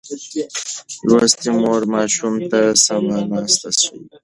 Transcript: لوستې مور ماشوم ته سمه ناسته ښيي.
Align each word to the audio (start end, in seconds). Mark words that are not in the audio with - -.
لوستې 1.09 1.49
مور 1.59 1.81
ماشوم 1.93 2.35
ته 2.51 2.59
سمه 2.83 3.17
ناسته 3.31 3.69
ښيي. 3.79 3.99